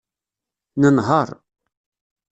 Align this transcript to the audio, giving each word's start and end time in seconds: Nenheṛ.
Nenheṛ. 0.81 1.29